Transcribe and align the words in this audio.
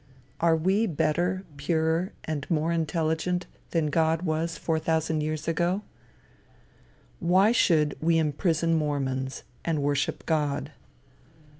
Are 0.39 0.55
we 0.55 0.87
better, 0.87 1.43
purer, 1.57 2.11
and 2.23 2.49
more 2.49 2.71
intelligent 2.71 3.45
than 3.69 3.91
God 3.91 4.23
was 4.23 4.57
four 4.57 4.79
thousand 4.79 5.21
years 5.21 5.47
ago? 5.47 5.83
Why 7.19 7.51
should 7.51 7.95
we 8.01 8.17
imprison 8.17 8.73
Mormons, 8.73 9.43
and 9.63 9.83
worship 9.83 10.25
God? 10.25 10.71